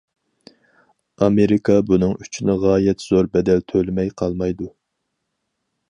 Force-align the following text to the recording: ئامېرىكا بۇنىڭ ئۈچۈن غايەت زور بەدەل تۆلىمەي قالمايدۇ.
ئامېرىكا 1.25 1.75
بۇنىڭ 1.91 2.15
ئۈچۈن 2.27 2.53
غايەت 2.65 3.07
زور 3.11 3.31
بەدەل 3.37 3.63
تۆلىمەي 3.73 4.11
قالمايدۇ. 4.23 4.73